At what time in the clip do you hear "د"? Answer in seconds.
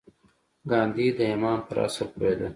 1.17-1.19